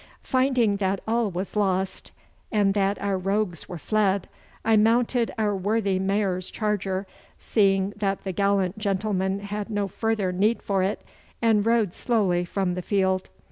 Finding 0.23 0.77
that 0.77 0.99
all 1.07 1.29
was 1.29 1.55
lost 1.55 2.11
and 2.51 2.73
that 2.73 2.99
our 2.99 3.19
rogues 3.19 3.69
were 3.69 3.77
fled, 3.77 4.27
I 4.65 4.75
mounted 4.75 5.29
our 5.37 5.55
worthy 5.55 5.99
Mayor's 5.99 6.49
charger, 6.49 7.05
seeing 7.37 7.93
that 7.97 8.23
the 8.23 8.31
gallant 8.31 8.79
gentleman 8.79 9.41
had 9.41 9.69
no 9.69 9.87
further 9.87 10.31
need 10.31 10.63
for 10.63 10.81
it, 10.81 11.03
and 11.39 11.63
rode 11.63 11.93
slowly 11.93 12.45
from 12.45 12.73
the 12.73 12.81
field. 12.81 13.29